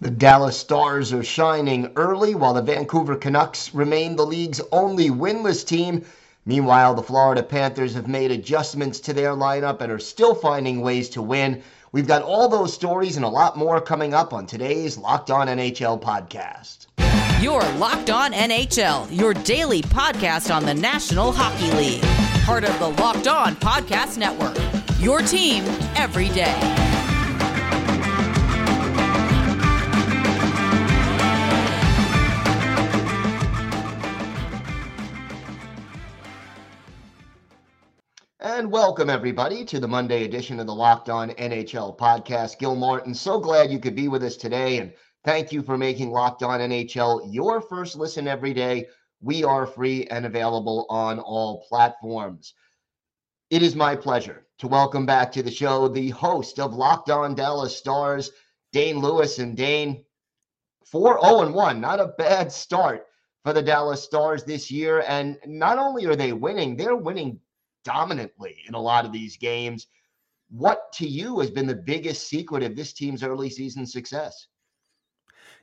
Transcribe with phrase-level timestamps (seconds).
[0.00, 5.66] The Dallas Stars are shining early while the Vancouver Canucks remain the league's only winless
[5.66, 6.04] team.
[6.46, 11.08] Meanwhile, the Florida Panthers have made adjustments to their lineup and are still finding ways
[11.10, 11.62] to win.
[11.90, 15.48] We've got all those stories and a lot more coming up on today's Locked On
[15.48, 16.86] NHL podcast.
[17.42, 22.02] Your Locked On NHL, your daily podcast on the National Hockey League.
[22.44, 24.56] Part of the Locked On Podcast Network.
[25.00, 25.64] Your team
[25.96, 26.87] every day.
[38.58, 42.58] And welcome, everybody, to the Monday edition of the Locked On NHL podcast.
[42.58, 44.78] Gil Martin, so glad you could be with us today.
[44.78, 44.92] And
[45.24, 48.88] thank you for making Locked On NHL your first listen every day.
[49.20, 52.54] We are free and available on all platforms.
[53.48, 57.36] It is my pleasure to welcome back to the show the host of Locked On
[57.36, 58.32] Dallas Stars,
[58.72, 59.38] Dane Lewis.
[59.38, 60.04] And Dane,
[60.84, 63.06] 4 0 1, not a bad start
[63.44, 65.04] for the Dallas Stars this year.
[65.06, 67.38] And not only are they winning, they're winning
[67.88, 69.86] dominantly in a lot of these games.
[70.50, 74.46] What to you has been the biggest secret of this team's early season success?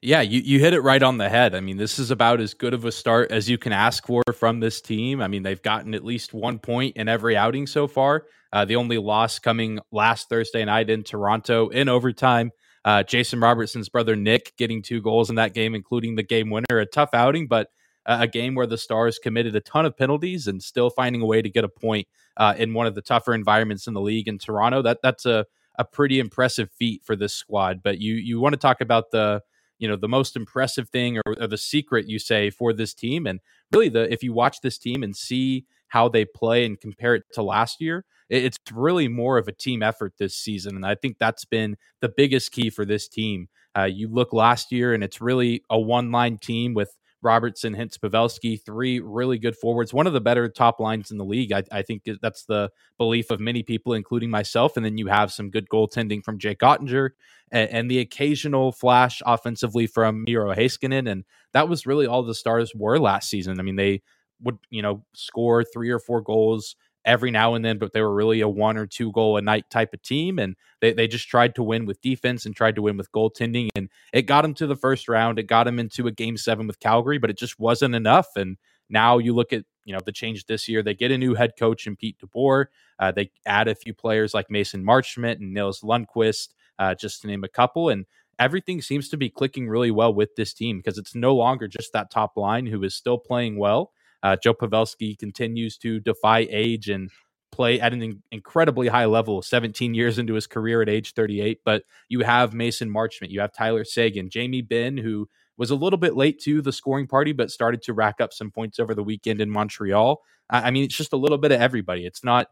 [0.02, 1.56] Yeah, you, you hit it right on the head.
[1.56, 4.24] I mean, this is about as good of a start as you can ask for
[4.34, 5.22] from this team.
[5.22, 8.26] I mean, they've gotten at least one point in every outing so far.
[8.52, 12.52] Uh, the only loss coming last Thursday night in Toronto in overtime.
[12.84, 16.80] Uh, Jason Robertson's brother Nick getting two goals in that game, including the game winner.
[16.80, 17.70] A tough outing, but
[18.06, 21.42] a game where the Stars committed a ton of penalties and still finding a way
[21.42, 24.38] to get a point uh, in one of the tougher environments in the league in
[24.38, 24.82] Toronto.
[24.82, 25.46] That that's a
[25.78, 27.82] a pretty impressive feat for this squad.
[27.84, 29.42] But you you want to talk about the
[29.78, 33.26] you know the most impressive thing or, or the secret you say for this team,
[33.26, 33.40] and
[33.72, 37.24] really the if you watch this team and see how they play and compare it
[37.34, 40.76] to last year, it's really more of a team effort this season.
[40.76, 43.48] And I think that's been the biggest key for this team.
[43.78, 46.96] Uh, you look last year, and it's really a one line team with
[47.26, 51.26] Robertson, Hintz, Pavelski, three really good forwards, one of the better top lines in the
[51.26, 51.52] league.
[51.52, 54.78] I, I, think that's the belief of many people, including myself.
[54.78, 57.10] And then you have some good goaltending from Jake Oettinger
[57.52, 61.10] and, and the occasional flash offensively from Miro Heiskanen.
[61.10, 63.60] And that was really all the stars were last season.
[63.60, 64.04] I mean, they
[64.42, 68.14] would, you know, score three or four goals every now and then, but they were
[68.14, 70.40] really a one or two goal a night type of team.
[70.40, 73.70] And they, they just tried to win with defense and tried to win with goaltending.
[73.76, 75.40] And it got them to the first round.
[75.40, 78.28] It got them into a game seven with Calgary, but it just wasn't enough.
[78.36, 78.58] And
[78.90, 80.82] now you look at, you know, the change this year.
[80.82, 82.66] They get a new head coach in Pete DeBoer.
[82.98, 86.50] Uh, they add a few players like Mason Marchment and Nils Lundkvist,
[86.80, 87.90] uh, just to name a couple.
[87.90, 88.06] And
[88.40, 91.94] everything seems to be clicking really well with this team because it's no longer just
[91.94, 93.92] that top line who is still playing well.
[94.24, 97.10] Uh, Joe Pavelski continues to defy age and
[97.52, 101.84] play at an incredibly high level 17 years into his career at age 38 but
[102.10, 106.16] you have mason marchment you have tyler Seguin jamie benn who was a little bit
[106.16, 109.42] late to the scoring party but started to rack up some points over the weekend
[109.42, 110.22] in montreal.
[110.50, 112.06] I mean it's just a little bit of everybody.
[112.06, 112.50] It's not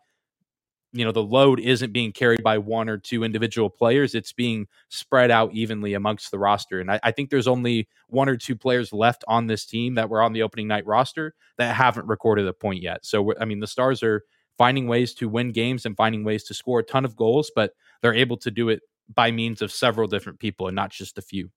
[0.93, 4.67] you know the load isn't being carried by one or two individual players it's being
[4.89, 8.55] spread out evenly amongst the roster and I, I, think there's only one or two
[8.55, 12.47] players left on this team that were on the opening night roster that haven't recorded
[12.47, 14.23] a point yet so i mean the stars are
[14.57, 17.73] finding ways to win games and finding ways to score a ton of goals but
[18.01, 18.81] they're able to do it
[19.13, 21.49] by means of several different people and not just a few.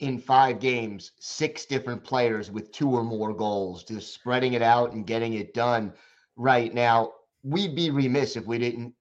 [0.00, 4.92] In five games six different players with two or more goals just spreading it out
[4.92, 5.92] and getting it done
[6.36, 7.12] right now
[7.42, 8.94] we'd be remiss if we didn't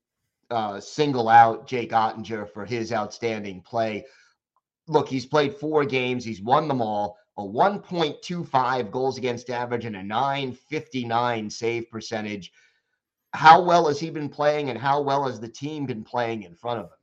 [0.52, 4.06] uh, single out Jake Oettinger for his outstanding play.
[4.88, 7.18] Look, he's played four games, he's won them all.
[7.38, 12.54] A 1.25 goals against average and a 959 save percentage.
[13.34, 16.56] How well has he been playing, and how well has the team been playing in
[16.56, 16.98] front of him?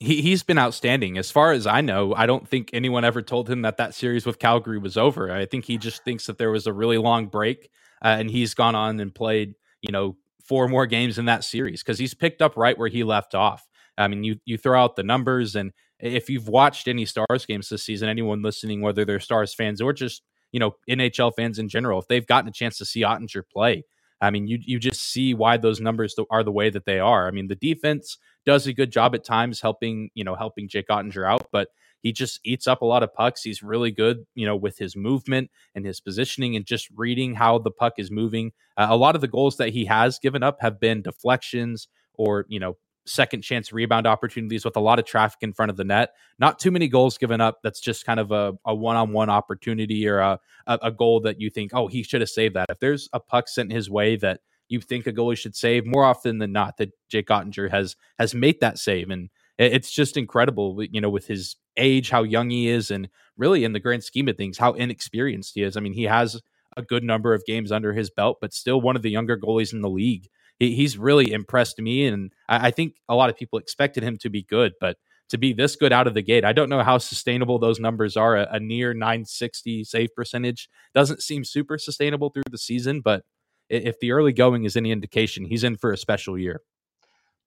[0.00, 1.18] he, he's been outstanding.
[1.18, 4.26] As far as I know, I don't think anyone ever told him that that series
[4.26, 5.30] with Calgary was over.
[5.30, 7.70] I think he just thinks that there was a really long break,
[8.02, 11.82] uh, and he's gone on and played, you know, four more games in that series
[11.82, 13.66] because he's picked up right where he left off.
[13.96, 17.68] I mean, you you throw out the numbers, and if you've watched any Stars games
[17.68, 21.68] this season, anyone listening, whether they're Stars fans or just you know NHL fans in
[21.68, 23.84] general, if they've gotten a chance to see Oettinger play,
[24.20, 27.28] I mean, you you just see why those numbers are the way that they are.
[27.28, 30.88] I mean, the defense does a good job at times helping you know helping Jake
[30.88, 31.68] Oettinger out, but
[32.04, 33.42] he just eats up a lot of pucks.
[33.42, 37.58] He's really good, you know, with his movement and his positioning and just reading how
[37.58, 38.52] the puck is moving.
[38.76, 42.44] Uh, a lot of the goals that he has given up have been deflections or,
[42.48, 45.84] you know, second chance rebound opportunities with a lot of traffic in front of the
[45.84, 46.10] net.
[46.38, 47.60] Not too many goals given up.
[47.62, 51.72] That's just kind of a, a one-on-one opportunity or a, a, goal that you think,
[51.72, 52.66] oh, he should have saved that.
[52.68, 56.04] If there's a puck sent his way that you think a goalie should save, more
[56.04, 59.08] often than not, that Jake Oettinger has has made that save.
[59.08, 63.64] And it's just incredible, you know, with his age, how young he is, and really
[63.64, 65.76] in the grand scheme of things, how inexperienced he is.
[65.76, 66.40] I mean, he has
[66.76, 69.72] a good number of games under his belt, but still one of the younger goalies
[69.72, 70.28] in the league.
[70.58, 74.16] He, he's really impressed me, and I, I think a lot of people expected him
[74.18, 74.96] to be good, but
[75.30, 78.16] to be this good out of the gate, I don't know how sustainable those numbers
[78.16, 78.36] are.
[78.36, 83.22] A, a near 960 save percentage doesn't seem super sustainable through the season, but
[83.70, 86.60] if the early going is any indication, he's in for a special year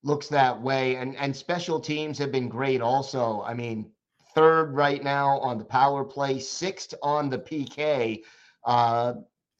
[0.02, 0.96] looks that way.
[0.96, 3.42] And and special teams have been great also.
[3.42, 3.90] I mean,
[4.34, 8.22] third right now on the power play, sixth on the PK.
[8.64, 9.14] Uh,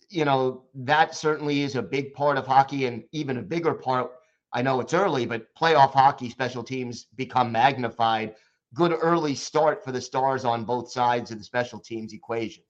[0.09, 4.11] you know, that certainly is a big part of hockey and even a bigger part.
[4.53, 8.35] I know it's early, but playoff hockey special teams become magnified.
[8.75, 12.65] Good early start for the Stars on both sides of the special teams equation.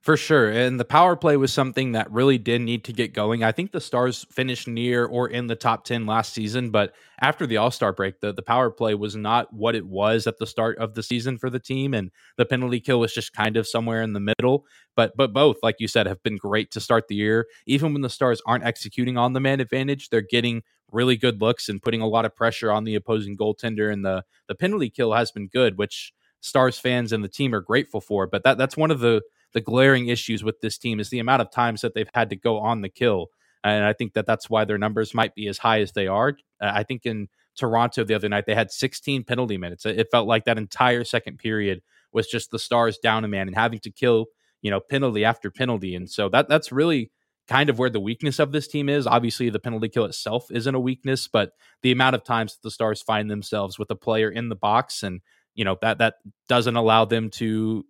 [0.00, 0.50] For sure.
[0.50, 3.44] And the power play was something that really did need to get going.
[3.44, 7.46] I think the Stars finished near or in the top 10 last season, but after
[7.46, 10.46] the All Star break, the, the power play was not what it was at the
[10.46, 11.92] start of the season for the team.
[11.92, 14.64] And the penalty kill was just kind of somewhere in the middle.
[14.96, 17.46] But but both, like you said, have been great to start the year.
[17.66, 21.68] Even when the Stars aren't executing on the man advantage, they're getting really good looks
[21.68, 23.92] and putting a lot of pressure on the opposing goaltender.
[23.92, 27.60] And the the penalty kill has been good, which Stars fans and the team are
[27.60, 28.26] grateful for.
[28.26, 29.20] But that that's one of the
[29.52, 32.36] the glaring issues with this team is the amount of times that they've had to
[32.36, 33.28] go on the kill.
[33.62, 36.36] And I think that that's why their numbers might be as high as they are.
[36.60, 39.84] Uh, I think in Toronto the other night, they had 16 penalty minutes.
[39.84, 41.82] It felt like that entire second period
[42.12, 44.26] was just the Stars down a man and having to kill,
[44.62, 45.94] you know, penalty after penalty.
[45.94, 47.10] And so that that's really
[47.48, 49.06] kind of where the weakness of this team is.
[49.06, 51.52] Obviously, the penalty kill itself isn't a weakness, but
[51.82, 55.02] the amount of times that the Stars find themselves with a player in the box
[55.02, 55.20] and
[55.54, 56.14] you know that that
[56.48, 57.84] doesn't allow them to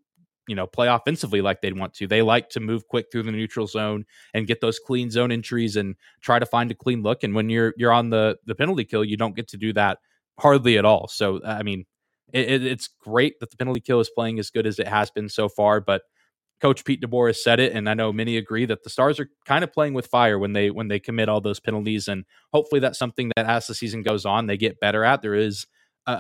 [0.51, 2.09] you know play offensively like they'd want to.
[2.09, 4.05] They like to move quick through the neutral zone
[4.35, 7.23] and get those clean zone entries and try to find a clean look.
[7.23, 9.99] And when you're you're on the the penalty kill, you don't get to do that
[10.41, 11.07] hardly at all.
[11.07, 11.87] So uh, I mean,
[12.33, 15.29] it, it's great that the penalty kill is playing as good as it has been
[15.29, 16.03] so far, but.
[16.61, 19.31] Coach Pete DeBoer has said it, and I know many agree that the Stars are
[19.47, 22.83] kind of playing with fire when they when they commit all those penalties, and hopefully
[22.83, 25.23] that's something that as the season goes on they get better at.
[25.23, 25.67] There is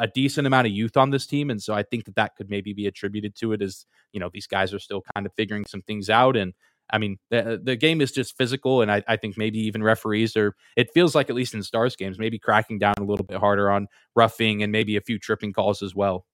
[0.01, 2.51] a, decent amount of youth on this team, and so I think that that could
[2.51, 3.63] maybe be attributed to it.
[3.63, 6.55] As you know, these guys are still kind of figuring some things out, and
[6.93, 10.37] I mean, the, the game is just physical, and I, I, think maybe even referees
[10.37, 10.55] are.
[10.77, 13.71] It feels like at least in Stars games, maybe cracking down a little bit harder
[13.71, 16.27] on roughing and maybe a few tripping calls as well.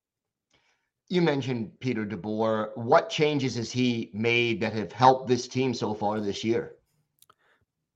[1.09, 2.77] You mentioned Peter DeBoer.
[2.77, 6.77] What changes has he made that have helped this team so far this year?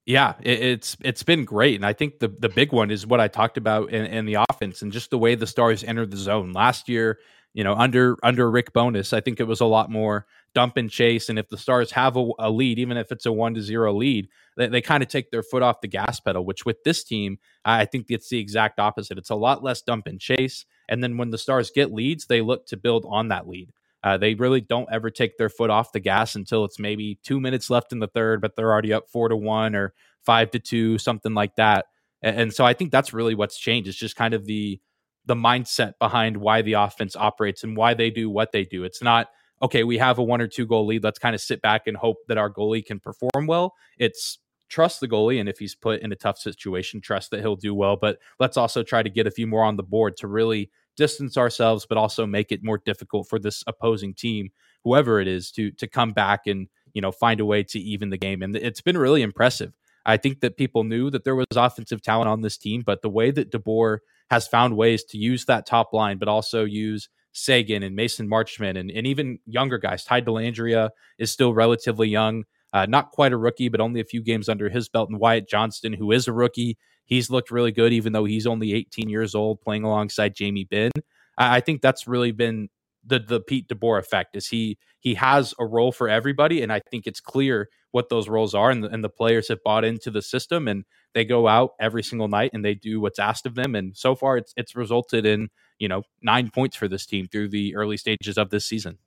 [0.06, 3.20] Yeah, it, it's it's been great, and I think the the big one is what
[3.20, 6.16] I talked about in, in, the offense and just the way the Stars entered the
[6.16, 7.18] zone last year.
[7.52, 10.90] You know, under under Rick Bowness, I think it was a lot more dump and
[10.90, 13.62] chase, and if the Stars have a, a lead, even if it's a one to
[13.62, 16.44] zero lead, they, they kind of take their foot off the gas pedal.
[16.44, 19.18] Which with this team, I think it's the exact opposite.
[19.18, 22.40] It's a lot less dump and chase, and then when the Stars get leads, they
[22.40, 23.72] look to build on that lead.
[24.02, 27.38] Uh, they really don't ever take their foot off the gas until it's maybe two
[27.38, 29.92] minutes left in the third, but they're already up four to one or
[30.24, 31.86] five to two, something like that.
[32.22, 33.88] And, and so I think that's really what's changed.
[33.88, 34.80] It's just kind of the
[35.26, 38.84] the mindset behind why the offense operates and why they do what they do.
[38.84, 39.28] It's not
[39.62, 39.84] okay.
[39.84, 41.04] We have a one or two goal lead.
[41.04, 43.74] Let's kind of sit back and hope that our goalie can perform well.
[43.98, 44.38] It's
[44.70, 47.74] trust the goalie, and if he's put in a tough situation, trust that he'll do
[47.74, 47.96] well.
[47.96, 51.36] But let's also try to get a few more on the board to really distance
[51.36, 54.50] ourselves, but also make it more difficult for this opposing team,
[54.84, 58.10] whoever it is, to to come back and you know find a way to even
[58.10, 58.42] the game.
[58.42, 59.72] And it's been really impressive.
[60.06, 63.10] I think that people knew that there was offensive talent on this team, but the
[63.10, 63.98] way that DeBoer
[64.30, 68.78] has found ways to use that top line, but also use Seguin and Mason Marchment
[68.78, 70.04] and, and even younger guys.
[70.04, 74.22] Ty Dellandrea is still relatively young, uh, not quite a rookie, but only a few
[74.22, 75.10] games under his belt.
[75.10, 76.78] And Wyatt Johnston, who is a rookie,
[77.10, 80.92] He's looked really good, even though he's only 18 years old, playing alongside Jamie Benn.
[81.36, 82.68] I, think that's really been
[83.04, 84.36] the the Pete DeBoer effect.
[84.36, 88.28] Is he he has a role for everybody, and I think it's clear what those
[88.28, 91.48] roles are, and the, and the players have bought into the system, and they go
[91.48, 93.74] out every single night and they do what's asked of them.
[93.74, 95.48] And so far, it's it's resulted in
[95.80, 98.98] you know nine points for this team through the early stages of this season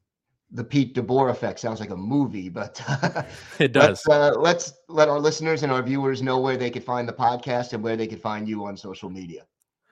[0.54, 2.80] the Pete DeBoer effect sounds like a movie, but
[3.60, 4.06] it does.
[4.06, 7.14] Let's, uh, let's, let our listeners and our viewers know where they could find the
[7.14, 9.46] podcast and where they could find you on social media.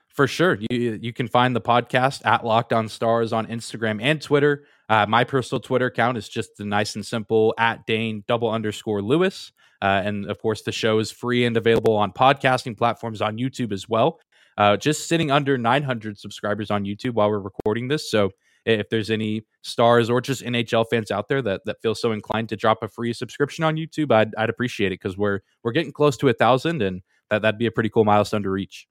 [0.09, 4.21] For sure, you you can find the podcast at Locked On Stars on Instagram and
[4.21, 4.65] Twitter.
[4.89, 9.01] Uh, my personal Twitter account is just the nice and simple at Dane double underscore
[9.01, 13.37] Lewis, uh, and of course the show is free and available on podcasting platforms on
[13.37, 14.19] YouTube as well.
[14.57, 18.31] Uh, just sitting under 900 subscribers on YouTube while we're recording this, so
[18.65, 22.49] if there's any stars or just NHL fans out there that that feel so inclined
[22.49, 25.91] to drop a free subscription on YouTube, I'd I'd appreciate it because we're we're getting
[25.91, 28.87] close to a thousand, and that that'd be a pretty cool milestone to reach.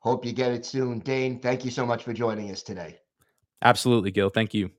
[0.00, 1.00] Hope you get it soon.
[1.00, 2.98] Dane, thank you so much for joining us today.
[3.62, 4.28] Absolutely, Gil.
[4.28, 4.70] Thank you.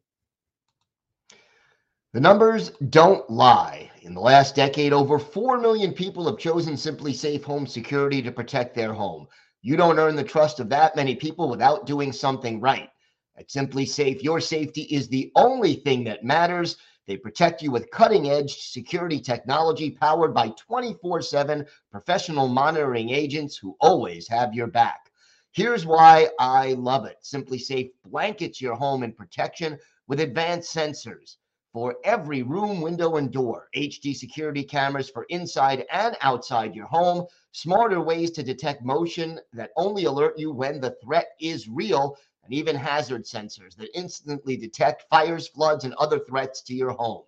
[2.13, 3.91] The numbers don't lie.
[4.03, 8.74] In the last decade, over 4 million people have chosen SimpliSafe Home Security to protect
[8.74, 9.27] their home.
[9.62, 12.89] You don't earn the trust of that many people without doing something right.
[13.39, 16.77] At SimpliSafe, your safety is the only thing that matters.
[17.06, 23.56] They protect you with cutting edge security technology powered by 24 7 professional monitoring agents
[23.56, 25.12] who always have your back.
[25.51, 29.77] Here's why I love it SimpliSafe blankets your home in protection
[30.08, 31.38] with advanced sensors
[31.74, 33.67] for every room, window, and door.
[33.75, 37.27] HD security cameras for inside and outside your home.
[37.51, 42.17] Smarter ways to detect motion that only alert you when the threat is real.
[42.47, 47.23] And even hazard sensors that instantly detect fires, floods, and other threats to your home.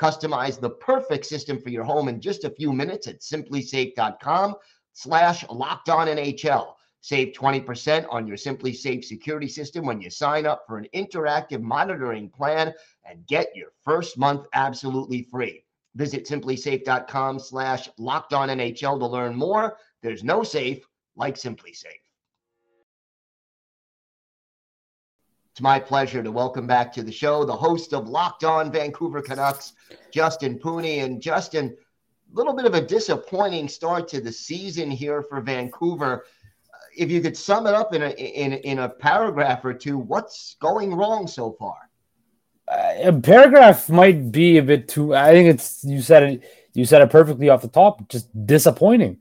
[0.00, 4.54] Customize the perfect system for your home in just a few minutes at simplisafe.com
[4.94, 6.72] slash locked on NHL.
[7.02, 12.30] Save 20% on your SimpliSafe security system when you sign up for an interactive monitoring
[12.30, 12.72] plan
[13.04, 15.66] and get your first month absolutely free.
[15.96, 19.76] Visit simplisafe.com slash locked on NHL to learn more.
[20.02, 20.82] There's no safe
[21.14, 22.00] like SimpliSafe.
[25.52, 29.20] It's my pleasure to welcome back to the show the host of Locked On Vancouver
[29.20, 29.74] Canucks,
[30.10, 31.04] Justin Pooney.
[31.04, 31.76] And Justin,
[32.32, 36.24] a little bit of a disappointing start to the season here for Vancouver
[36.96, 40.56] if you could sum it up in a in in a paragraph or two, what's
[40.60, 41.76] going wrong so far?
[42.68, 45.14] Uh, a paragraph might be a bit too.
[45.14, 46.42] I think it's you said it.
[46.74, 48.08] You said it perfectly off the top.
[48.08, 49.18] Just disappointing.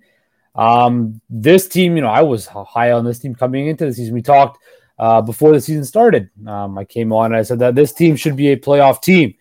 [0.55, 4.13] Um, this team, you know, I was high on this team coming into the season.
[4.13, 4.61] We talked
[5.01, 6.29] uh, before the season started.
[6.47, 9.33] Um, I came on and I said that this team should be a playoff team.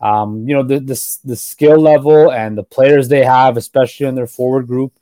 [0.00, 4.16] Um, you know, the, the the skill level and the players they have, especially in
[4.16, 4.92] their forward group,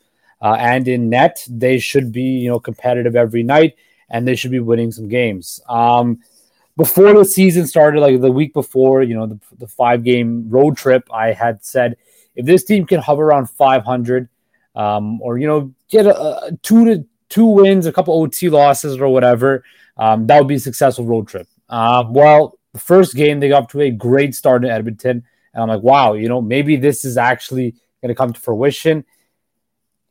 [0.43, 3.77] uh, and in net, they should be you know competitive every night,
[4.11, 5.59] and they should be winning some games.
[5.69, 6.21] Um,
[6.77, 10.77] before the season started, like the week before, you know the, the five game road
[10.77, 11.97] trip, I had said
[12.37, 14.29] if this team can hover around 500,
[14.77, 18.99] um, or you know get a, a, two to two wins, a couple OT losses
[18.99, 19.65] or whatever,
[19.97, 21.47] um, that would be a successful road trip.
[21.69, 25.69] Uh, well, the first game they got to a great start in Edmonton, and I'm
[25.69, 29.05] like, wow, you know maybe this is actually going to come to fruition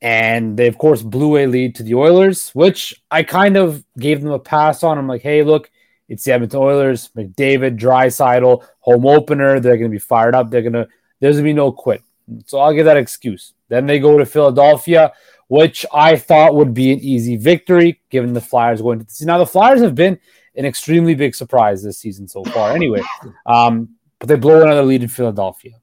[0.03, 4.21] and they of course blew a lead to the Oilers, which I kind of gave
[4.21, 4.97] them a pass on.
[4.97, 5.71] I'm like, hey, look,
[6.09, 9.61] it's the Edmonton Oilers, McDavid, Draisaitl, home opener.
[9.61, 10.51] They're going to be fired up.
[10.51, 10.89] They're going to
[11.21, 12.03] there's going to be no quit.
[12.45, 13.53] So I'll give that excuse.
[13.69, 15.13] Then they go to Philadelphia,
[15.47, 19.25] which I thought would be an easy victory given the Flyers going to see.
[19.25, 20.19] Now the Flyers have been
[20.55, 22.71] an extremely big surprise this season so far.
[22.71, 23.01] Anyway,
[23.45, 25.73] um, but they blow another lead in Philadelphia.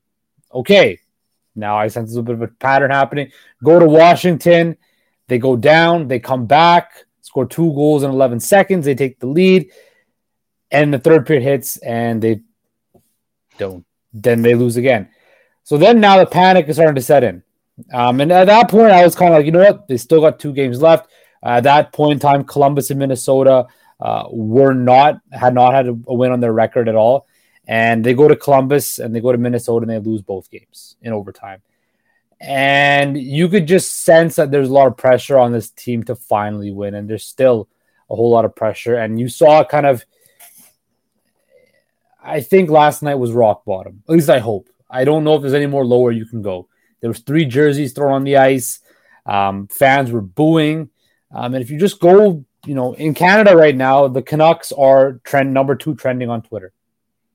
[0.53, 0.99] Okay,
[1.55, 3.31] now I sense a bit of a pattern happening.
[3.63, 4.77] Go to Washington,
[5.29, 9.27] they go down, they come back, score two goals in 11 seconds, they take the
[9.27, 9.71] lead,
[10.71, 12.41] and the third period hits, and they
[13.59, 13.85] don't.
[14.13, 15.09] Then they lose again.
[15.63, 17.43] So then now the panic is starting to set in.
[17.93, 19.89] Um, and at that point, I was kind of like, you know what?
[19.89, 21.11] They still got two games left.
[21.43, 23.67] Uh, at that point in time, Columbus and Minnesota
[24.01, 27.27] uh, were not had not had a win on their record at all
[27.71, 30.97] and they go to Columbus and they go to Minnesota and they lose both games
[31.03, 31.63] in overtime.
[32.41, 36.17] And you could just sense that there's a lot of pressure on this team to
[36.17, 37.69] finally win, and there's still
[38.11, 38.97] a whole lot of pressure.
[38.97, 40.05] And you saw kind of,
[42.21, 44.03] I think last night was rock bottom.
[44.09, 44.69] At least I hope.
[44.91, 46.67] I don't know if there's any more lower you can go.
[47.01, 48.81] There was three jerseys thrown on the ice.
[49.27, 50.91] Um, fans were booing,
[51.31, 55.21] um, and if you just go, you know, in Canada right now, the Canucks are
[55.25, 56.73] trend number two trending on Twitter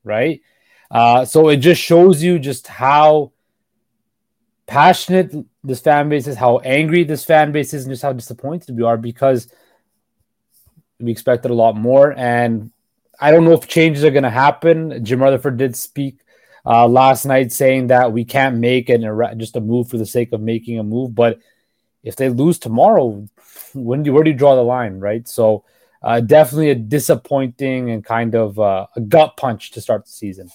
[0.05, 0.41] right?
[0.89, 3.33] Uh, so it just shows you just how
[4.67, 8.77] passionate this fan base is, how angry this fan base is, and just how disappointed
[8.77, 9.51] we are because
[10.99, 12.13] we expected a lot more.
[12.15, 12.71] And
[13.19, 15.03] I don't know if changes are going to happen.
[15.03, 16.19] Jim Rutherford did speak
[16.65, 19.01] uh, last night saying that we can't make an
[19.37, 21.13] just a move for the sake of making a move.
[21.13, 21.39] But
[22.03, 23.27] if they lose tomorrow,
[23.73, 25.27] when do where do you draw the line, right?
[25.27, 25.63] So
[26.01, 30.49] uh, definitely a disappointing and kind of uh, a gut punch to start the season.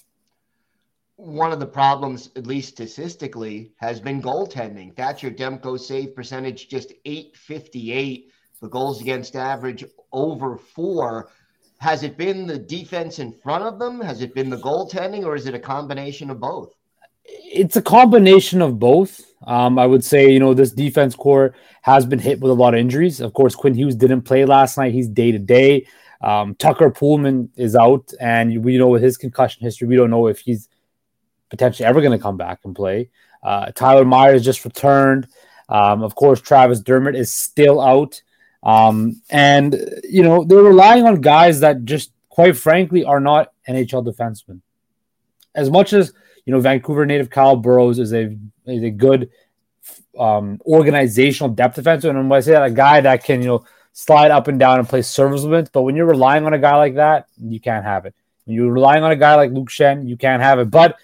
[1.17, 4.97] One of the problems, at least statistically, has been goaltending.
[4.97, 8.31] Thatcher Demko save percentage just 858.
[8.63, 11.31] The goals against average over four.
[11.81, 14.01] Has it been the defense in front of them?
[14.01, 16.75] Has it been the goaltending, or is it a combination of both?
[17.25, 19.21] It's a combination of both.
[19.47, 22.75] Um, I would say, you know, this defense core has been hit with a lot
[22.75, 23.21] of injuries.
[23.21, 24.93] Of course, Quinn Hughes didn't play last night.
[24.93, 25.87] He's day to day.
[26.23, 30.41] Tucker Poolman is out, and we know with his concussion history, we don't know if
[30.41, 30.69] he's
[31.49, 33.09] potentially ever going to come back and play.
[33.43, 35.27] Uh, Tyler Myers just returned.
[35.71, 38.21] Um, of course, Travis Dermott is still out.
[38.63, 39.75] Um, and
[40.05, 44.61] you know they're relying on guys that just quite frankly are not NHL defensemen.
[45.55, 46.13] As much as
[46.45, 48.37] you know, Vancouver native Kyle Burroughs is a
[48.67, 49.31] is a good
[50.19, 53.65] um, organizational depth defenseman, and when I say that, a guy that can you know
[53.93, 56.95] slide up and down and play serviceable But when you're relying on a guy like
[56.95, 58.15] that, you can't have it.
[58.45, 60.71] When you're relying on a guy like Luke Schenn, you can't have it.
[60.71, 60.97] But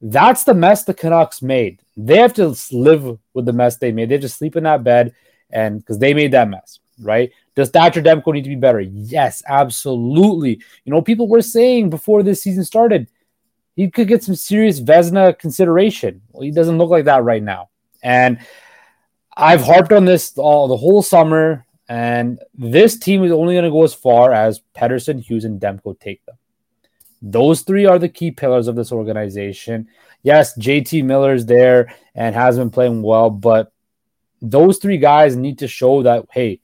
[0.00, 1.82] that's the mess the Canucks made.
[1.96, 4.08] They have to live with the mess they made.
[4.08, 5.14] They have to sleep in that bed,
[5.50, 7.30] and because they made that mess, right?
[7.54, 8.80] Does Thatcher Demko need to be better?
[8.80, 10.62] Yes, absolutely.
[10.84, 13.08] You know, people were saying before this season started,
[13.76, 16.22] he could get some serious Vezina consideration.
[16.30, 17.70] Well, he doesn't look like that right now.
[18.02, 18.38] And
[19.36, 23.70] I've harped on this all the whole summer, and this team is only going to
[23.70, 26.36] go as far as Pettersson, Hughes, and Demko take them.
[27.22, 29.88] Those three are the key pillars of this organization.
[30.22, 33.72] Yes, JT Miller's there and has been playing well, but
[34.42, 36.60] those three guys need to show that, hey,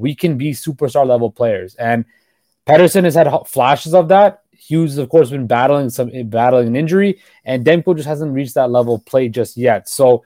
[0.00, 1.74] we can be superstar level players.
[1.74, 2.04] And
[2.66, 4.42] Pettersson has had flashes of that.
[4.52, 8.70] Hughes, of course, been battling some battling an injury, and Demko just hasn't reached that
[8.70, 9.88] level of play just yet.
[9.88, 10.24] So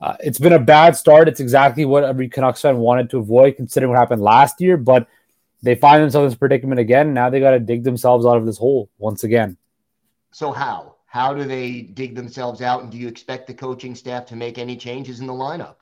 [0.00, 1.28] uh, it's been a bad start.
[1.28, 4.76] It's exactly what every Canucks fan wanted to avoid, considering what happened last year.
[4.76, 5.06] But
[5.62, 7.14] they find themselves in this predicament again.
[7.14, 9.56] Now they got to dig themselves out of this hole once again.
[10.32, 10.96] So how?
[11.06, 12.82] How do they dig themselves out?
[12.82, 15.76] And do you expect the coaching staff to make any changes in the lineup?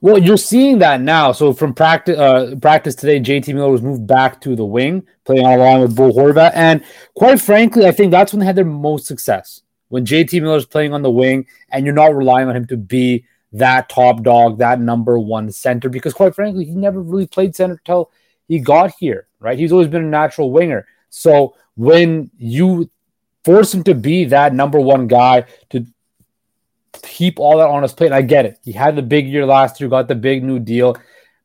[0.00, 1.32] Well, you're seeing that now.
[1.32, 5.44] So from practice, uh, practice today, JT Miller was moved back to the wing, playing
[5.44, 6.52] along with Bo Horvat.
[6.54, 9.62] And quite frankly, I think that's when they had their most success.
[9.88, 12.76] When JT Miller is playing on the wing, and you're not relying on him to
[12.76, 17.56] be that top dog, that number one center, because quite frankly, he never really played
[17.56, 18.10] center until
[18.46, 19.58] he got here, right?
[19.58, 20.86] He's always been a natural winger.
[21.10, 22.90] So when you
[23.44, 25.86] force him to be that number one guy to
[27.02, 28.58] keep all that on his plate, I get it.
[28.64, 30.96] He had the big year last year, got the big new deal,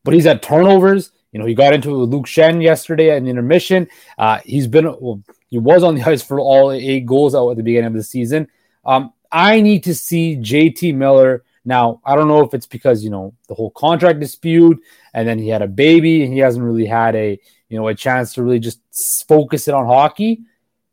[0.02, 1.12] but he's at turnovers.
[1.32, 3.88] You know, he got into Luke Schenn yesterday in intermission.
[4.18, 7.56] Uh, he's been, well, he was on the ice for all eight goals out at
[7.56, 8.48] the beginning of the season.
[8.84, 13.10] Um, I need to see JT Miller now, I don't know if it's because, you
[13.10, 14.80] know, the whole contract dispute
[15.14, 17.94] and then he had a baby and he hasn't really had a, you know, a
[17.94, 18.80] chance to really just
[19.26, 20.42] focus it on hockey.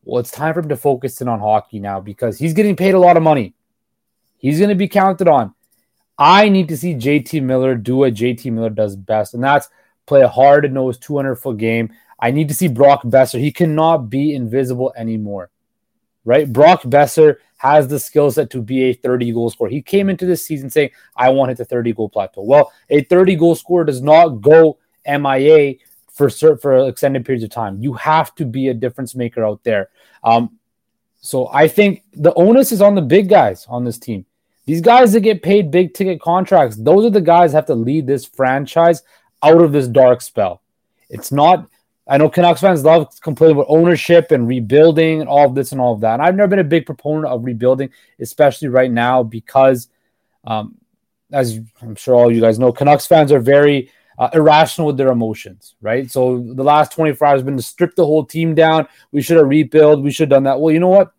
[0.04, 2.94] Well, it's time for him to focus in on hockey now because he's getting paid
[2.94, 3.54] a lot of money.
[4.42, 5.54] He's going to be counted on.
[6.18, 9.70] I need to see JT Miller do what JT Miller does best, and that's
[10.06, 11.94] play a hard and nose 200 foot game.
[12.20, 13.40] I need to see Brock Boeser.
[13.40, 15.50] He cannot be invisible anymore,
[16.26, 16.52] right?
[16.52, 19.70] Brock Boeser has the skill set to be a 30 goal scorer.
[19.70, 22.42] He came into this season saying, I want to hit the 30 goal plateau.
[22.42, 24.78] Well, a 30 goal scorer does not go
[25.08, 25.76] MIA
[26.12, 27.82] for for extended periods of time.
[27.82, 29.90] You have to be a difference maker out there.
[30.24, 30.60] Um,
[31.20, 34.26] so I think the onus is on the big guys on this team.
[34.66, 38.08] These guys that get paid big ticket contracts, those are the guys have to lead
[38.08, 39.04] this franchise
[39.44, 40.62] out of this dark spell.
[41.10, 41.68] It's not
[42.08, 45.80] I know Canucks fans love complaining about ownership and rebuilding and all of this and
[45.80, 46.16] all of that.
[46.16, 49.88] And I've never been a big proponent of rebuilding, especially right now, because,
[50.44, 50.76] um,
[51.32, 55.12] as I'm sure all you guys know, Canucks fans are very uh, irrational with their
[55.12, 56.12] emotions, right?
[56.12, 58.88] So the last 24 hours has been to strip the whole team down.
[59.14, 60.02] We should have rebuilt.
[60.02, 60.60] We should have done that.
[60.60, 61.14] Well, you know what?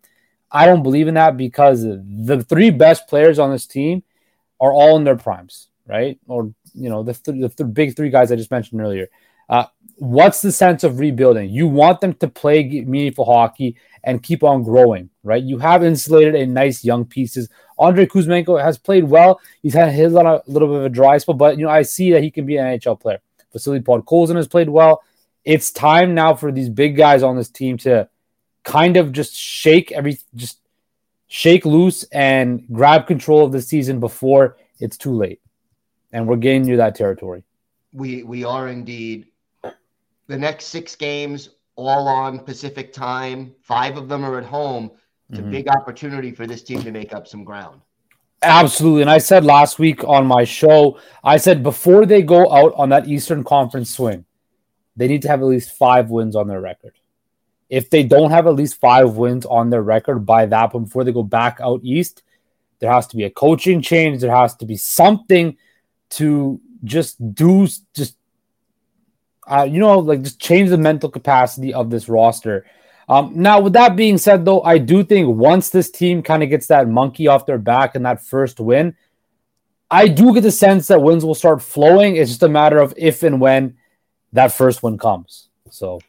[0.53, 4.03] I don't believe in that because the three best players on this team
[4.61, 6.19] are all in their primes, right?
[6.27, 9.07] Or you know the, th- the th- big three guys I just mentioned earlier.
[9.49, 9.65] Uh,
[9.97, 11.49] what's the sense of rebuilding?
[11.49, 15.43] You want them to play meaningful hockey and keep on growing, right?
[15.43, 17.49] You have insulated a nice young pieces.
[17.79, 19.41] Andrei Kuzmenko has played well.
[19.63, 21.81] He's had his on a little bit of a dry spell, but you know I
[21.81, 23.19] see that he can be an NHL player.
[23.51, 25.01] Vasily Podkolzin has played well.
[25.43, 28.07] It's time now for these big guys on this team to
[28.63, 30.59] kind of just shake every just
[31.27, 35.41] shake loose and grab control of the season before it's too late.
[36.11, 37.43] And we're getting near that territory.
[37.91, 39.27] We we are indeed
[40.27, 43.53] the next six games all on Pacific time.
[43.61, 44.91] Five of them are at home.
[45.29, 45.47] It's mm-hmm.
[45.47, 47.81] a big opportunity for this team to make up some ground.
[48.43, 49.01] Absolutely.
[49.01, 52.89] And I said last week on my show, I said before they go out on
[52.89, 54.25] that Eastern Conference swing,
[54.95, 56.93] they need to have at least five wins on their record.
[57.73, 61.03] If they don't have at least five wins on their record by that point before
[61.03, 62.21] they go back out east,
[62.77, 64.21] there has to be a coaching change.
[64.21, 65.57] There has to be something
[66.11, 68.15] to just do, just
[69.47, 72.63] uh, you know, like just change the mental capacity of this roster.
[73.09, 76.49] Um, now, with that being said, though, I do think once this team kind of
[76.49, 78.95] gets that monkey off their back and that first win,
[79.89, 82.17] I do get the sense that wins will start flowing.
[82.17, 83.77] It's just a matter of if and when
[84.33, 85.49] that first one comes.
[85.71, 85.99] So,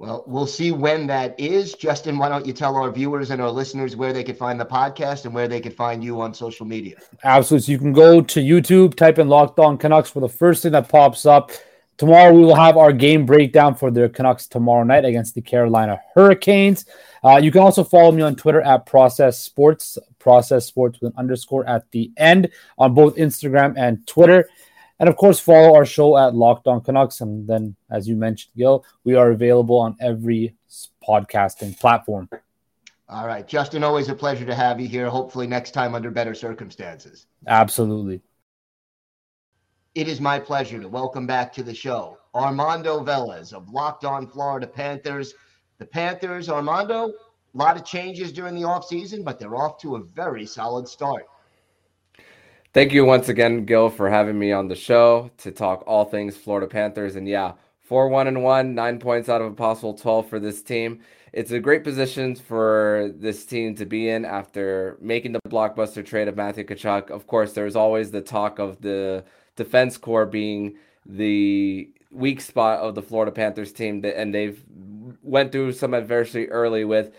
[0.00, 1.74] well, we'll see when that is.
[1.74, 4.64] Justin, why don't you tell our viewers and our listeners where they could find the
[4.66, 6.96] podcast and where they could find you on social media?
[7.22, 7.66] Absolutely.
[7.66, 10.72] So you can go to YouTube, type in Locked On Canucks for the first thing
[10.72, 11.52] that pops up
[12.00, 16.00] Tomorrow we will have our game breakdown for the Canucks tomorrow night against the Carolina
[16.14, 16.86] Hurricanes.
[17.22, 21.18] Uh, you can also follow me on Twitter at Process Sports, Process Sports with an
[21.18, 24.48] underscore at the end on both Instagram and Twitter.
[25.00, 27.22] And of course, follow our show at Locked On Canucks.
[27.22, 30.54] And then, as you mentioned, Gil, we are available on every
[31.02, 32.28] podcasting platform.
[33.08, 35.08] All right, Justin, always a pleasure to have you here.
[35.08, 37.26] Hopefully, next time under better circumstances.
[37.46, 38.20] Absolutely.
[39.94, 44.28] It is my pleasure to welcome back to the show Armando Velez of Locked On
[44.28, 45.34] Florida Panthers.
[45.78, 47.12] The Panthers, Armando, a
[47.54, 51.24] lot of changes during the offseason, but they're off to a very solid start.
[52.72, 56.36] Thank you once again, Gil, for having me on the show to talk all things
[56.36, 57.16] Florida Panthers.
[57.16, 60.62] And yeah, 4 1 and 1, nine points out of a possible 12 for this
[60.62, 61.00] team.
[61.32, 66.28] It's a great position for this team to be in after making the blockbuster trade
[66.28, 67.10] of Matthew Tkachuk.
[67.10, 69.24] Of course, there's always the talk of the
[69.56, 74.62] defense core being the weak spot of the Florida Panthers team, and they've
[75.24, 77.16] went through some adversity early with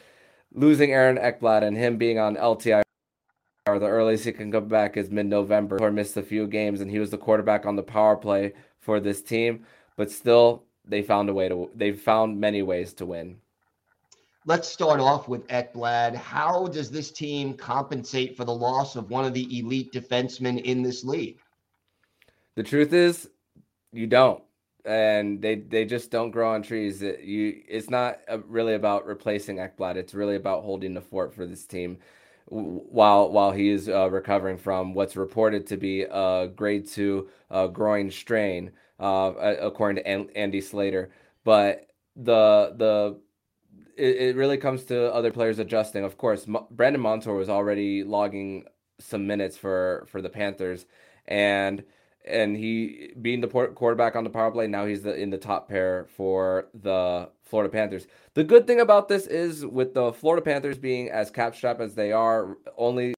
[0.53, 2.83] losing Aaron Ekblad and him being on LTI.
[3.81, 5.79] The earliest he can come back is mid-November.
[5.81, 8.99] Or missed a few games, and he was the quarterback on the power play for
[8.99, 9.65] this team.
[9.97, 11.67] But still, they found a way to.
[11.73, 13.37] They found many ways to win.
[14.45, 16.13] Let's start off with Ekblad.
[16.13, 20.83] How does this team compensate for the loss of one of the elite defensemen in
[20.83, 21.39] this league?
[22.53, 23.29] The truth is,
[23.91, 24.43] you don't,
[24.85, 27.01] and they they just don't grow on trees.
[27.01, 29.95] It, you, it's not uh, really about replacing Ekblad.
[29.95, 31.97] It's really about holding the fort for this team
[32.51, 37.67] while while he is uh, recovering from what's reported to be a grade two uh,
[37.67, 41.11] groin strain, uh, according to Andy Slater.
[41.45, 43.19] But the the
[43.95, 46.03] it, it, really comes to other players adjusting.
[46.03, 48.65] Of course, M- Brandon Montour was already logging
[48.99, 50.85] some minutes for for the Panthers,
[51.25, 51.83] and
[52.25, 55.67] and he being the quarterback on the power play now he's the, in the top
[55.67, 58.07] pair for the Florida Panthers.
[58.33, 61.95] The good thing about this is with the Florida Panthers being as cap strapped as
[61.95, 63.13] they are, only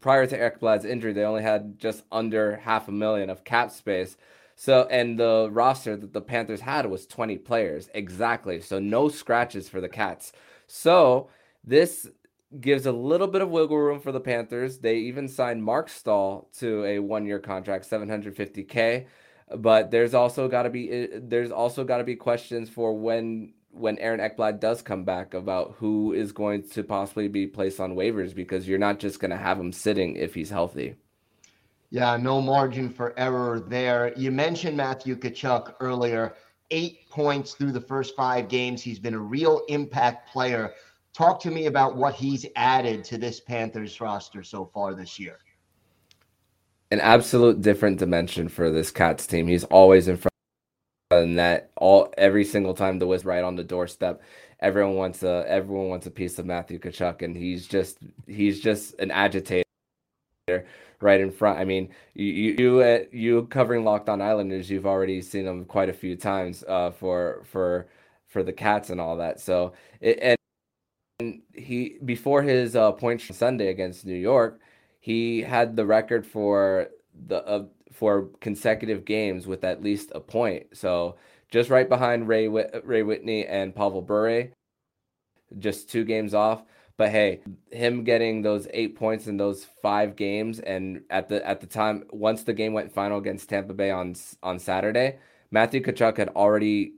[0.00, 4.16] prior to Ekblad's injury, they only had just under half a million of cap space.
[4.56, 8.60] So and the roster that the Panthers had was 20 players exactly.
[8.60, 10.32] So no scratches for the Cats.
[10.66, 11.28] So
[11.62, 12.08] this
[12.60, 14.78] gives a little bit of wiggle room for the Panthers.
[14.78, 19.06] They even signed Marc Staal to a one-year contract, 750k.
[19.56, 23.52] But there's also got to be eh, there's also got to be questions for when
[23.70, 27.94] when Aaron Ekblad does come back about who is going to possibly be placed on
[27.94, 30.96] waivers because you're not just going to have him sitting if he's healthy.
[31.90, 34.12] Yeah, no margin for error there.
[34.16, 36.34] You mentioned Matthew Tkachuk earlier.
[36.72, 38.82] Eight points through the first five games.
[38.82, 40.74] He's been a real impact player.
[41.16, 45.38] Talk to me about what he's added to this Panthers roster so far this year.
[46.90, 49.46] An absolute different dimension for this Cats team.
[49.46, 50.34] He's always in front
[51.10, 51.70] of the net.
[51.76, 54.20] All every single time the was right on the doorstep.
[54.60, 58.98] Everyone wants a everyone wants a piece of Matthew Tkachuk, and he's just he's just
[58.98, 59.64] an agitator
[61.00, 61.58] right in front.
[61.58, 62.26] I mean, you
[62.58, 66.90] you you covering Locked On Islanders, you've already seen him quite a few times uh,
[66.90, 67.86] for for
[68.26, 69.40] for the Cats and all that.
[69.40, 70.36] So it, and
[71.18, 74.60] he before his uh, Sunday against New York,
[75.00, 76.88] he had the record for
[77.26, 80.76] the uh, for consecutive games with at least a point.
[80.76, 81.16] So
[81.50, 84.48] just right behind Ray Ray Whitney and Pavel Bure,
[85.58, 86.62] just two games off.
[86.98, 91.60] But hey, him getting those eight points in those five games, and at the at
[91.60, 95.18] the time, once the game went final against Tampa Bay on on Saturday,
[95.50, 96.94] Matthew Tkachuk had already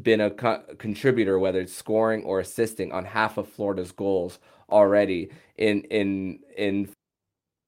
[0.00, 4.38] been a co- contributor, whether it's scoring or assisting, on half of Florida's goals
[4.70, 6.88] already in in in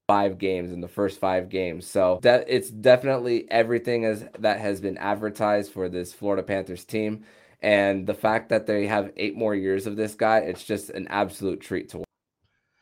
[0.08, 1.86] five games in the first five games.
[1.86, 7.24] So that it's definitely everything as that has been advertised for this Florida Panthers team.
[7.62, 11.08] And the fact that they have eight more years of this guy, it's just an
[11.08, 12.04] absolute treat to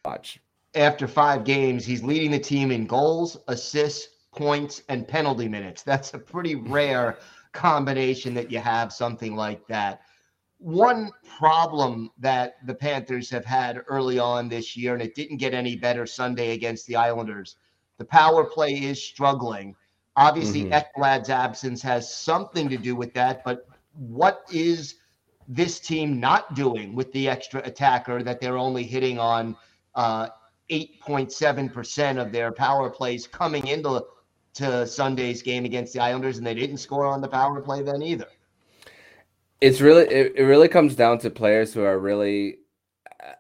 [0.05, 0.41] watch.
[0.75, 5.83] After five games, he's leading the team in goals, assists, points, and penalty minutes.
[5.83, 7.19] That's a pretty rare
[7.55, 10.03] combination that you have something like that.
[10.59, 15.55] One problem that the Panthers have had early on this year, and it didn't get
[15.55, 17.57] any better Sunday against the Islanders,
[17.99, 19.75] the power play is struggling.
[20.17, 21.01] Obviously, mm-hmm.
[21.03, 24.97] Ekblad's absence has something to do with that, but what is
[25.49, 29.57] this team not doing with the extra attacker that they're only hitting on
[29.95, 30.29] uh,
[30.71, 34.03] 8.7% of their power plays coming into
[34.55, 38.03] to Sunday's game against the Islanders, and they didn't score on the power play then
[38.03, 38.29] either.
[39.61, 42.59] It's really it, it really comes down to players who are really,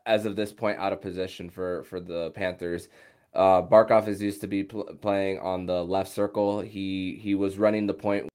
[0.07, 2.89] as of this point, out of position for for the Panthers.
[3.35, 6.61] Uh, Barkov is used to be pl- playing on the left circle.
[6.61, 8.29] He he was running the point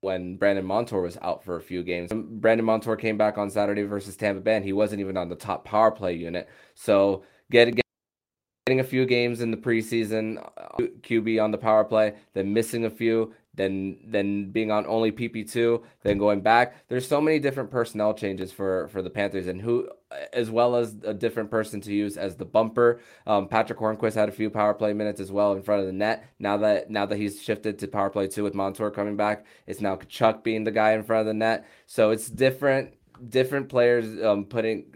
[0.00, 2.10] when Brandon Montour was out for a few games.
[2.12, 5.34] Brandon Montour came back on Saturday versus Tampa Bay, and he wasn't even on the
[5.34, 6.48] top power play unit.
[6.74, 7.83] So get, get
[8.66, 12.86] getting a few games in the preseason, uh, QB on the power play, then missing
[12.86, 16.74] a few, then then being on only PP2, then going back.
[16.88, 19.90] There's so many different personnel changes for for the Panthers, and who
[20.32, 23.00] as well as a different person to use as the bumper.
[23.26, 25.92] Um, Patric Hornqvist had a few power play minutes as well in front of the
[25.92, 26.24] net.
[26.38, 29.82] Now that now that he's shifted to power play two with Montour coming back, it's
[29.82, 31.66] now Tkachuk being the guy in front of the net.
[31.86, 32.94] So it's different
[33.28, 34.86] different players um, putting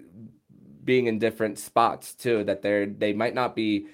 [0.88, 3.88] being in different spots too that they're they might not be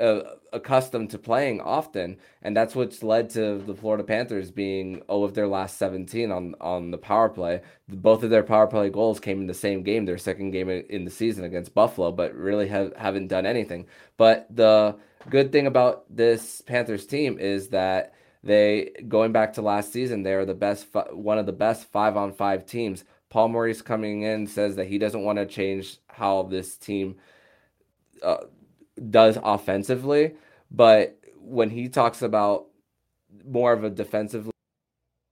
[0.00, 2.16] uh, accustomed to playing often.
[2.42, 6.56] And that's what's led to the Florida Panthers being oh of their last 17 on
[6.60, 7.62] on the power play.
[7.86, 11.04] Both of their power play goals came in the same game their second game in
[11.04, 13.86] the season against Buffalo but really have, haven't done anything.
[14.16, 14.96] But the
[15.28, 20.46] good thing about this Panthers team is that they going back to last season they're
[20.46, 24.76] the best one of the best 5 on 5 teams Paul Maurice coming in says
[24.76, 27.16] that he doesn't want to change how this team
[28.22, 28.38] uh,
[29.08, 30.34] does offensively,
[30.70, 32.66] but when he talks about
[33.46, 34.52] more of a defensively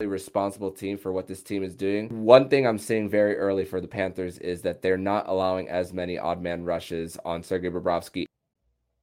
[0.00, 3.80] responsible team for what this team is doing, one thing I'm seeing very early for
[3.80, 8.24] the Panthers is that they're not allowing as many odd man rushes on Sergei Bobrovsky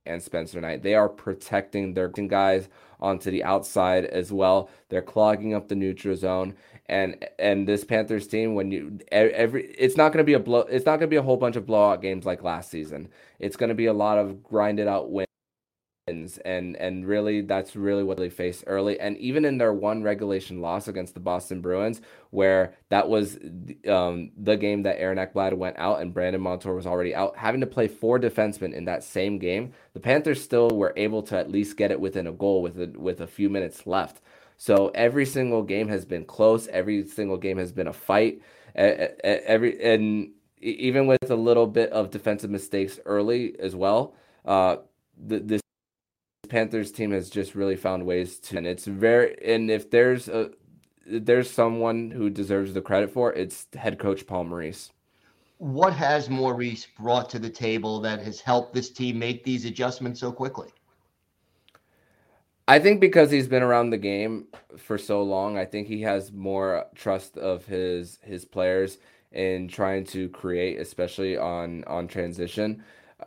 [0.06, 0.84] and Spencer Knight.
[0.84, 4.70] They are protecting their guys onto the outside as well.
[4.90, 6.56] They're clogging up the neutral zone
[6.88, 10.60] and and this Panthers team when you every it's not going to be a blow
[10.62, 13.10] it's not going to be a whole bunch of blowout games like last season.
[13.40, 15.28] It's going to be a lot of grinded out wins
[16.46, 20.62] and and really that's really what they faced early and even in their one regulation
[20.62, 23.40] loss against the Boston Bruins where that was
[23.90, 27.62] um, the game that Aaron Ekblad went out and Brandon Montour was already out having
[27.62, 31.50] to play four defensemen in that same game the Panthers still were able to at
[31.50, 34.22] least get it within a goal with a, with a few minutes left
[34.58, 36.68] so every single game has been close.
[36.68, 38.42] Every single game has been a fight.
[38.76, 44.16] Every and even with a little bit of defensive mistakes early as well,
[44.46, 44.78] uh,
[45.18, 45.62] this
[46.50, 48.58] Panthers team has just really found ways to.
[48.58, 50.52] And it's very and if there's a
[51.06, 54.92] there's someone who deserves the credit for it's head coach Paul Maurice.
[55.58, 60.20] What has Maurice brought to the table that has helped this team make these adjustments
[60.20, 60.70] so quickly?
[62.68, 64.48] I think because he's been around the game
[64.78, 68.98] for so long, I think he has more trust of his his players
[69.32, 72.84] in trying to create, especially on on transition,
[73.22, 73.26] uh,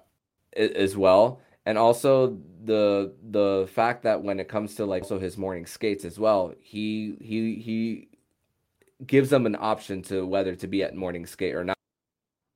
[0.56, 1.40] as well.
[1.66, 6.04] And also the the fact that when it comes to like so his morning skates
[6.04, 8.08] as well, he he he
[9.06, 11.77] gives them an option to whether to be at morning skate or not.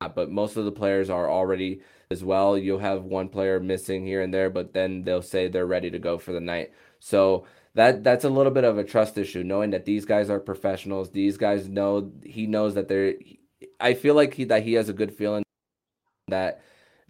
[0.03, 2.57] Uh, but most of the players are already as well.
[2.57, 5.99] You'll have one player missing here and there, but then they'll say they're ready to
[5.99, 6.71] go for the night.
[6.99, 10.39] So that that's a little bit of a trust issue, knowing that these guys are
[10.39, 11.11] professionals.
[11.11, 13.13] These guys know he knows that they're.
[13.79, 15.43] I feel like he that he has a good feeling
[16.27, 16.61] that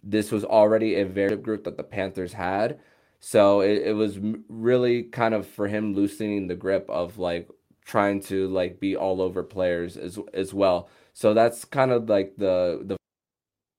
[0.02, 2.78] this was already a very group that the Panthers had.
[3.20, 7.48] So it, it was really kind of for him loosening the grip of like
[7.84, 10.88] trying to like be all over players as as well.
[11.14, 12.96] So that's kind of like the the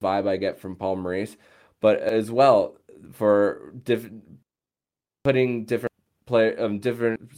[0.02, 1.36] vibe I get from Paul Maurice,
[1.80, 2.78] but as well
[3.12, 4.24] for different
[5.24, 5.92] putting different
[6.26, 7.32] player um different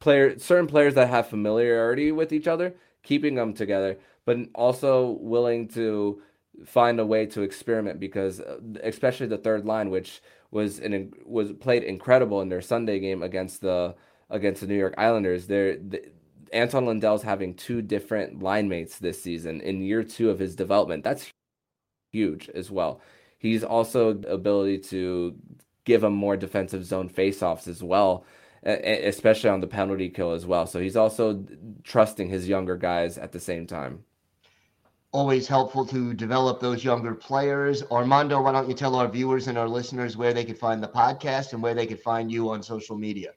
[0.00, 5.68] player certain players that have familiarity with each other, keeping them together, but also willing
[5.68, 6.22] to
[6.64, 11.52] find a way to experiment because uh, especially the third line which was an was
[11.52, 13.94] played incredible in their Sunday game against the
[14.30, 15.46] against the New York Islanders.
[15.46, 16.02] They're the,
[16.52, 21.04] Anton Lundell's having two different line mates this season in year two of his development.
[21.04, 21.30] That's
[22.12, 23.00] huge as well.
[23.38, 25.36] He's also ability to
[25.84, 28.24] give him more defensive zone faceoffs as well,
[28.64, 30.66] especially on the penalty kill as well.
[30.66, 31.44] So he's also
[31.84, 34.04] trusting his younger guys at the same time.
[35.12, 37.82] Always helpful to develop those younger players.
[37.90, 40.88] Armando, why don't you tell our viewers and our listeners where they could find the
[40.88, 43.30] podcast and where they could find you on social media?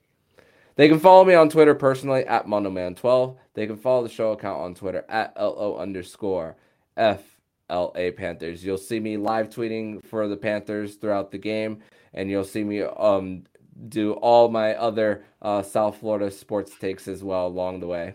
[0.80, 3.36] They can follow me on Twitter personally at MondoMan12.
[3.52, 6.56] They can follow the show account on Twitter at LO underscore
[6.96, 8.64] FLA Panthers.
[8.64, 11.82] You'll see me live tweeting for the Panthers throughout the game,
[12.14, 13.42] and you'll see me um,
[13.90, 18.14] do all my other uh, South Florida sports takes as well along the way.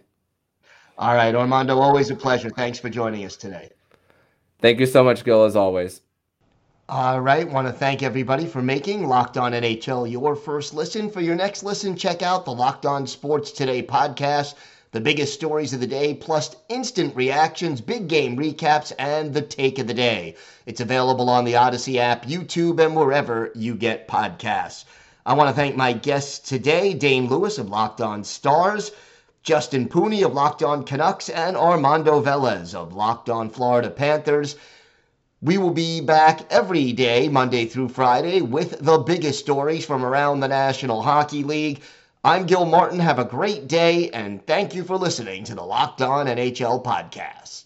[0.97, 2.49] All right, Armando, always a pleasure.
[2.49, 3.69] Thanks for joining us today.
[4.57, 6.01] Thank you so much, Gil, as always.
[6.87, 7.49] All right.
[7.49, 11.09] Want to thank everybody for making Locked On NHL your first listen.
[11.09, 14.53] For your next listen, check out the Locked On Sports Today podcast,
[14.91, 19.79] the biggest stories of the day, plus instant reactions, big game recaps, and the take
[19.79, 20.35] of the day.
[20.67, 24.85] It's available on the Odyssey app, YouTube, and wherever you get podcasts.
[25.25, 28.91] I want to thank my guests today, Dane Lewis of Locked On Stars.
[29.41, 34.55] Justin Pooney of Locked On Canucks, and Armando Velez of Locked On Florida Panthers.
[35.45, 40.39] We will be back every day, Monday through Friday, with the biggest stories from around
[40.39, 41.81] the National Hockey League.
[42.23, 42.99] I'm Gil Martin.
[42.99, 47.64] Have a great day, and thank you for listening to the Locked On NHL podcast.